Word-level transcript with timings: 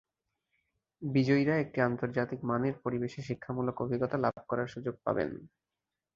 বিজয়ীরা 1.01 1.55
একটি 1.57 1.79
আন্তর্জাতিক 1.81 2.39
মানের 2.43 2.75
পরিবেশে 2.83 3.21
শিক্ষামূলক 3.21 3.75
অভিজ্ঞতা 3.81 4.17
লাভ 4.17 4.35
করার 4.49 4.67
সুযোগ 4.67 4.95
পাবেন। 5.05 5.29